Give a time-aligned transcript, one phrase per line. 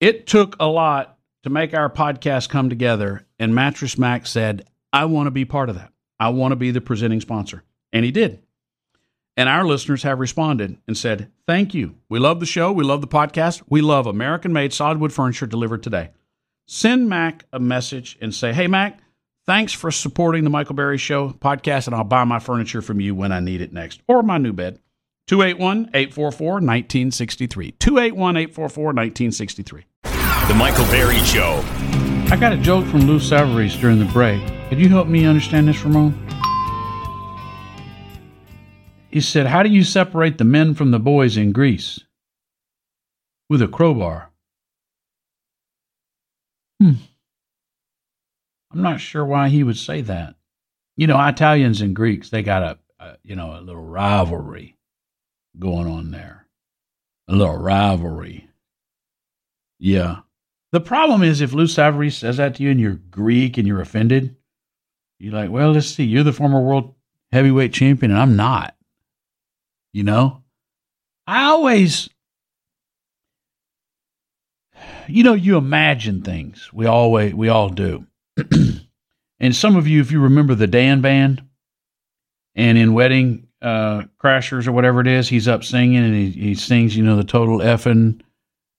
[0.00, 5.04] It took a lot to make our podcast come together, and Mattress Mac said, I
[5.04, 5.92] want to be part of that.
[6.18, 7.64] I want to be the presenting sponsor.
[7.92, 8.42] And he did.
[9.36, 11.96] And our listeners have responded and said, Thank you.
[12.08, 12.72] We love the show.
[12.72, 13.62] We love the podcast.
[13.68, 16.10] We love American made solid wood furniture delivered today.
[16.66, 19.00] Send Mac a message and say, Hey, Mac,
[19.44, 23.14] thanks for supporting the Michael Berry Show podcast, and I'll buy my furniture from you
[23.14, 24.78] when I need it next, or my new bed.
[25.26, 27.72] 281 844 1963.
[27.72, 29.84] 281 844 1963.
[30.50, 31.62] The Michael Berry Show.
[32.32, 34.42] I got a joke from Lou Savarese during the break.
[34.68, 36.12] Could you help me understand this, Ramon?
[39.12, 42.00] He said, How do you separate the men from the boys in Greece?
[43.48, 44.32] With a crowbar.
[46.82, 46.94] Hmm.
[48.72, 50.34] I'm not sure why he would say that.
[50.96, 54.76] You know, Italians and Greeks, they got a, a you know, a little rivalry
[55.56, 56.48] going on there.
[57.28, 58.48] A little rivalry.
[59.78, 60.22] Yeah.
[60.72, 63.80] The problem is if Lou Savarese says that to you and you're Greek and you're
[63.80, 64.36] offended,
[65.18, 66.94] you're like, well, let's see, you're the former world
[67.32, 68.76] heavyweight champion and I'm not.
[69.92, 70.42] You know?
[71.26, 72.08] I always,
[75.08, 76.70] you know, you imagine things.
[76.72, 78.06] We always, we all do.
[79.40, 81.42] and some of you, if you remember the Dan band
[82.54, 86.54] and in Wedding uh, Crashers or whatever it is, he's up singing and he, he
[86.54, 88.20] sings, you know, the total effing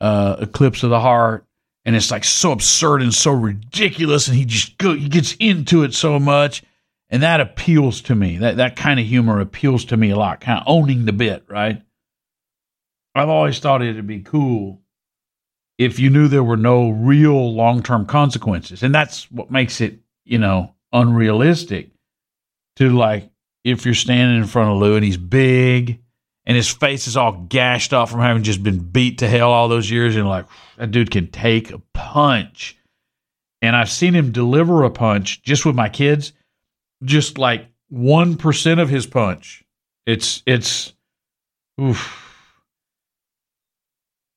[0.00, 1.46] uh, eclipse of the heart
[1.84, 5.82] and it's like so absurd and so ridiculous and he just go, he gets into
[5.82, 6.62] it so much
[7.10, 8.38] and that appeals to me.
[8.38, 11.44] That that kind of humor appeals to me a lot kind of owning the bit
[11.48, 11.82] right?
[13.14, 14.80] I've always thought it'd be cool
[15.78, 20.38] if you knew there were no real long-term consequences and that's what makes it you
[20.38, 21.90] know unrealistic
[22.76, 23.30] to like
[23.64, 26.00] if you're standing in front of lou and he's big
[26.46, 29.68] and his face is all gashed off from having just been beat to hell all
[29.68, 30.16] those years.
[30.16, 32.76] And like, that dude can take a punch.
[33.62, 36.32] And I've seen him deliver a punch just with my kids,
[37.02, 39.64] just like 1% of his punch.
[40.06, 40.92] It's, it's,
[41.80, 42.20] oof.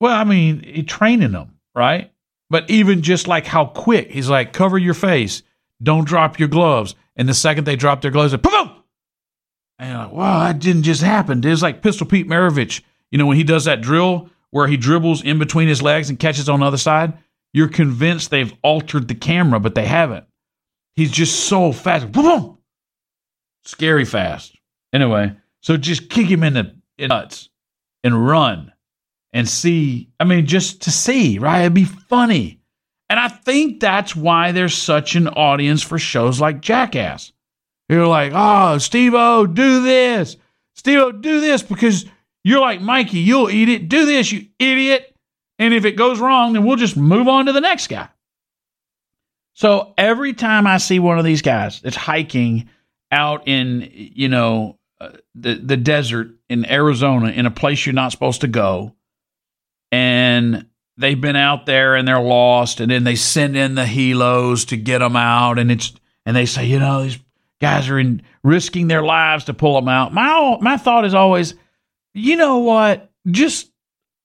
[0.00, 2.12] Well, I mean, training them, right?
[2.50, 5.42] But even just like how quick, he's like, cover your face,
[5.82, 6.94] don't drop your gloves.
[7.16, 8.73] And the second they drop their gloves, boom,
[9.78, 11.44] and you're like, wow, that didn't just happen.
[11.44, 15.22] It's like Pistol Pete Maravich, you know, when he does that drill where he dribbles
[15.22, 17.18] in between his legs and catches on the other side,
[17.52, 20.26] you're convinced they've altered the camera, but they haven't.
[20.94, 22.12] He's just so fast.
[22.12, 22.58] Boom!
[23.64, 24.56] Scary fast.
[24.92, 27.48] Anyway, so just kick him in the nuts
[28.04, 28.72] and run
[29.32, 30.08] and see.
[30.20, 31.62] I mean, just to see, right?
[31.62, 32.60] It'd be funny.
[33.10, 37.32] And I think that's why there's such an audience for shows like Jackass.
[37.88, 40.36] You're like, oh, Steve O, do this.
[40.74, 42.06] Steve O, do this because
[42.42, 43.88] you're like Mikey, you'll eat it.
[43.88, 45.14] Do this, you idiot.
[45.58, 48.08] And if it goes wrong, then we'll just move on to the next guy.
[49.54, 52.68] So every time I see one of these guys that's hiking
[53.12, 58.10] out in, you know, uh, the the desert in Arizona in a place you're not
[58.10, 58.94] supposed to go,
[59.92, 64.68] and they've been out there and they're lost, and then they send in the helos
[64.68, 65.92] to get them out, and it's
[66.26, 67.18] and they say, you know, these
[67.64, 70.12] guys are in risking their lives to pull them out.
[70.12, 71.54] My my thought is always,
[72.12, 73.10] you know what?
[73.26, 73.70] Just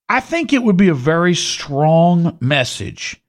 [0.08, 3.22] I think it would be a very strong message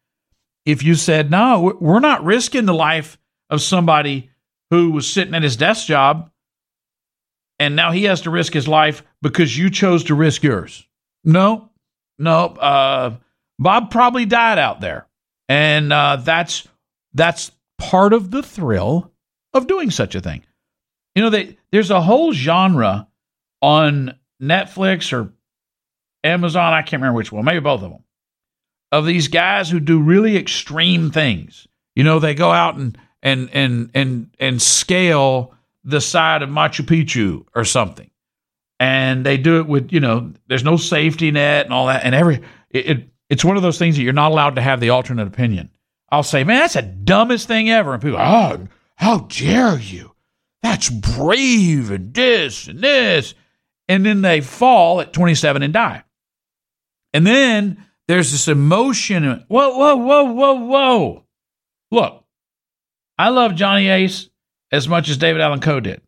[0.67, 3.19] if you said, "No, we're not risking the life
[3.49, 4.31] of somebody
[4.71, 6.31] who was sitting at his desk job
[7.59, 10.87] and now he has to risk his life because you chose to risk yours."
[11.25, 11.71] No.
[12.19, 13.17] No, uh,
[13.59, 15.07] Bob probably died out there.
[15.49, 16.69] And uh, that's
[17.15, 19.10] that's part of the thrill
[19.53, 20.43] of doing such a thing.
[21.15, 23.09] You know, they, there's a whole genre
[23.61, 25.33] on Netflix or
[26.25, 28.05] Amazon, I can't remember which one, maybe both of them,
[28.93, 31.67] of these guys who do really extreme things.
[31.95, 36.85] You know, they go out and and and and and scale the side of Machu
[36.85, 38.11] Picchu or something.
[38.79, 42.05] And they do it with, you know, there's no safety net and all that.
[42.05, 42.37] And every
[42.71, 45.29] it, it it's one of those things that you're not allowed to have the alternate
[45.29, 45.71] opinion.
[46.11, 47.95] I'll say, man, that's the dumbest thing ever.
[47.95, 48.67] And people, oh,
[49.01, 50.13] how dare you?
[50.63, 53.35] That's brave and this and this.
[53.89, 56.05] And then they fall at 27 and die.
[57.15, 59.25] And then there's this emotion.
[59.49, 61.25] Whoa, whoa, whoa, whoa, whoa.
[61.91, 62.25] Look,
[63.17, 64.29] I love Johnny Ace
[64.71, 66.03] as much as David Allan Coe did.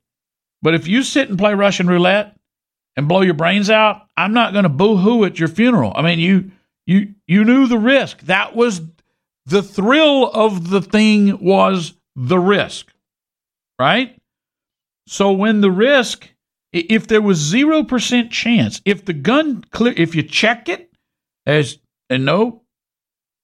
[0.61, 2.37] But if you sit and play Russian roulette
[2.95, 5.93] and blow your brains out, I'm not going to boo-hoo at your funeral.
[5.97, 6.51] I mean, you
[6.85, 8.21] you you knew the risk.
[8.25, 8.83] That was
[9.47, 12.93] the thrill of the thing was the risk,
[13.79, 14.19] right?
[15.07, 16.29] So when the risk,
[16.73, 20.93] if there was 0% chance, if the gun clear, if you check it
[21.47, 21.79] as,
[22.09, 22.63] and uh, no,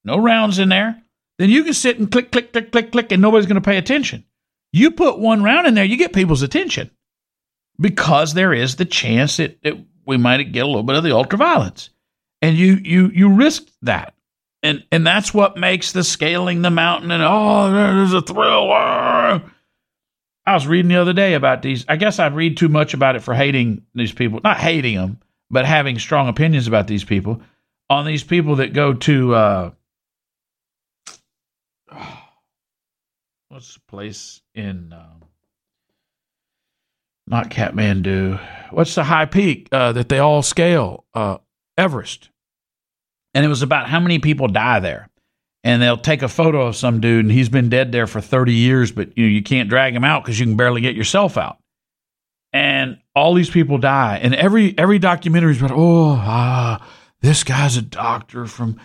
[0.05, 1.03] no rounds in there,
[1.39, 3.79] then you can sit and click, click, click, click, click, and nobody's going to pay
[3.79, 4.25] attention.
[4.73, 6.91] You put one round in there, you get people's attention
[7.81, 9.75] because there is the chance that, that
[10.07, 11.91] we might get a little bit of the ultraviolence,
[12.43, 14.15] and you you you risk that,
[14.63, 18.73] and and that's what makes the scaling the mountain and oh, there's a thrill.
[20.49, 21.85] I was reading the other day about these.
[21.89, 25.21] I guess I'd read too much about it for hating these people, not hating them,
[25.51, 27.43] but having strong opinions about these people.
[27.91, 29.71] On these people that go to uh,
[33.49, 35.23] what's the place in um,
[37.27, 38.41] not Kathmandu?
[38.71, 41.05] What's the high peak uh, that they all scale?
[41.15, 41.39] Uh,
[41.77, 42.31] Everest.
[43.35, 45.09] And it was about how many people die there.
[45.65, 48.53] And they'll take a photo of some dude, and he's been dead there for 30
[48.55, 51.37] years, but you know you can't drag him out because you can barely get yourself
[51.37, 51.59] out.
[52.53, 56.89] And all these people die, and every every documentary is about, oh, ah,
[57.21, 58.81] this guy's a doctor from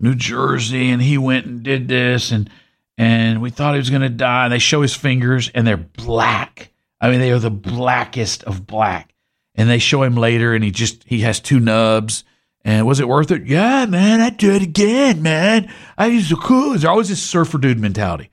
[0.00, 2.50] New Jersey, and he went and did this, and
[2.96, 4.44] and we thought he was going to die.
[4.44, 6.72] And they show his fingers, and they're black.
[7.00, 9.14] I mean, they are the blackest of black.
[9.56, 12.24] And they show him later, and he just he has two nubs.
[12.64, 13.46] And was it worth it?
[13.46, 15.70] Yeah, man, I'd do it again, man.
[15.98, 16.70] I was so cool.
[16.70, 18.30] There's always this surfer dude mentality.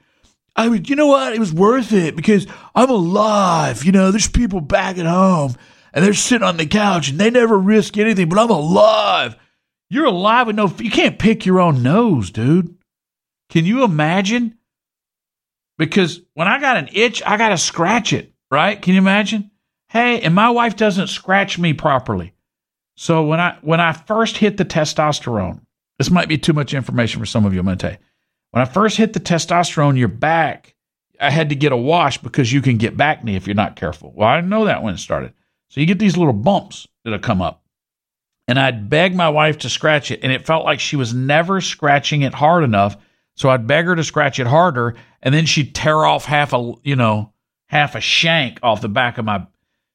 [0.56, 1.34] I mean, you know what?
[1.34, 3.84] It was worth it because I'm alive.
[3.84, 5.56] You know, there's people back at home
[5.94, 9.36] and they're sitting on the couch and they never risk anything, but I'm alive.
[9.90, 12.78] You're alive with no, you can't pick your own nose, dude.
[13.50, 14.58] Can you imagine?
[15.78, 18.82] Because when I got an itch, I got to scratch it, right?
[18.82, 19.52] Can you imagine?
[19.90, 22.34] Hey, and my wife doesn't scratch me properly.
[23.02, 25.62] So when I when I first hit the testosterone,
[25.98, 27.60] this might be too much information for some of you.
[27.60, 28.06] I'm going to tell you.
[28.52, 30.76] When I first hit the testosterone, your back,
[31.20, 34.14] I had to get a wash because you can get bacne if you're not careful.
[34.16, 35.34] Well, I know that when it started.
[35.70, 37.64] So you get these little bumps that'll come up.
[38.48, 41.60] And I'd beg my wife to scratch it, and it felt like she was never
[41.60, 42.98] scratching it hard enough.
[43.34, 44.94] So I'd beg her to scratch it harder,
[45.24, 47.34] and then she'd tear off half a, you know,
[47.66, 49.48] half a shank off the back of my.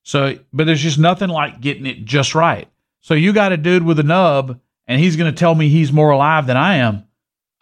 [0.02, 2.68] So, but there's just nothing like getting it just right.
[3.06, 4.58] So you got a dude with a nub,
[4.88, 7.04] and he's going to tell me he's more alive than I am.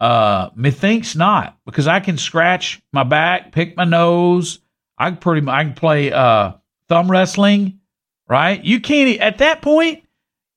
[0.01, 4.61] Uh, methinks not, because I can scratch my back, pick my nose.
[4.97, 6.53] I can pretty, I can play uh
[6.89, 7.81] thumb wrestling,
[8.27, 8.65] right?
[8.65, 10.05] You can't at that point.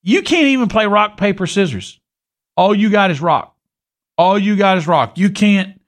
[0.04, 2.00] You can't even play rock paper scissors.
[2.56, 3.58] All you got is rock.
[4.18, 5.18] All you got is rock.
[5.18, 5.82] You can't.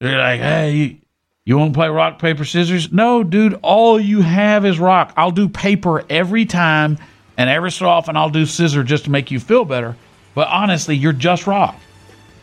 [0.00, 0.98] They're like, hey, you,
[1.46, 2.92] you want to play rock paper scissors?
[2.92, 3.58] No, dude.
[3.62, 5.14] All you have is rock.
[5.16, 6.98] I'll do paper every time,
[7.38, 9.96] and every so often I'll do scissor just to make you feel better.
[10.34, 11.76] But honestly, you're just rock.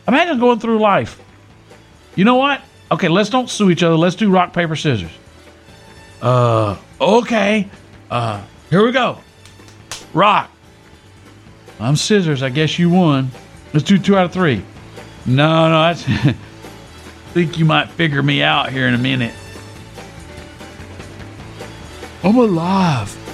[0.08, 1.20] Imagine going through life.
[2.16, 2.62] You know what?
[2.90, 3.96] Okay, let's don't sue each other.
[3.96, 5.10] Let's do rock paper scissors.
[6.22, 7.68] Uh, okay.
[8.10, 9.18] Uh, here we go.
[10.14, 10.50] Rock.
[11.78, 12.42] I'm scissors.
[12.42, 13.30] I guess you won.
[13.74, 14.64] Let's do two out of three.
[15.26, 15.94] No, no, I
[17.34, 19.34] think you might figure me out here in a minute.
[22.22, 23.25] I'm alive.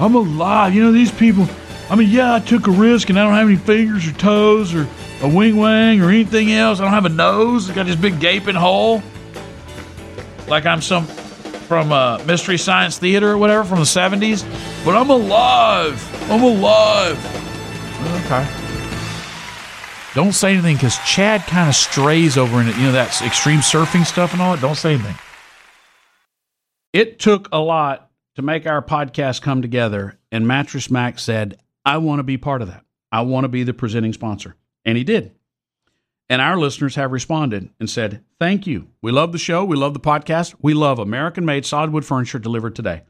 [0.00, 0.74] I'm alive.
[0.74, 1.48] You know, these people,
[1.90, 4.74] I mean, yeah, I took a risk and I don't have any fingers or toes
[4.74, 4.86] or
[5.22, 6.80] a wing wang or anything else.
[6.80, 7.68] I don't have a nose.
[7.68, 9.02] I got this big gaping hole.
[10.46, 14.44] Like I'm some from uh, Mystery Science Theater or whatever from the 70s.
[14.84, 16.30] But I'm alive.
[16.30, 17.18] I'm alive.
[18.24, 18.48] Okay.
[20.14, 22.76] Don't say anything because Chad kind of strays over in it.
[22.76, 24.62] You know, that extreme surfing stuff and all that.
[24.62, 25.16] Don't say anything.
[26.92, 28.07] It took a lot
[28.38, 30.16] to make our podcast come together.
[30.30, 32.84] And Mattress Mac said, I want to be part of that.
[33.10, 34.54] I want to be the presenting sponsor.
[34.84, 35.32] And he did.
[36.28, 38.90] And our listeners have responded and said, Thank you.
[39.02, 39.64] We love the show.
[39.64, 40.54] We love the podcast.
[40.62, 43.02] We love American made solid wood furniture delivered today.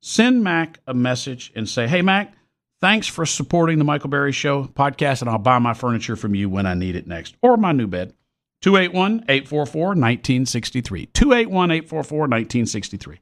[0.00, 2.32] Send Mac a message and say, Hey, Mac,
[2.80, 6.48] thanks for supporting the Michael Berry Show podcast, and I'll buy my furniture from you
[6.48, 8.14] when I need it next or my new bed.
[8.62, 11.06] 281 844 1963.
[11.12, 13.20] 281 844 1963.